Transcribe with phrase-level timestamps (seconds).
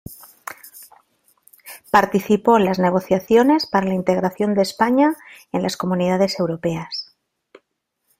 [1.91, 5.13] Participó en las negociaciones para la integración de España
[5.51, 7.13] en las Comunidades Europeas.